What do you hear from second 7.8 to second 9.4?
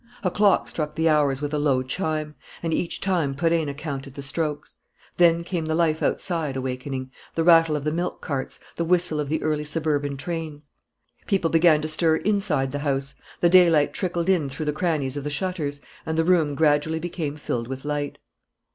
the milk carts, the whistle of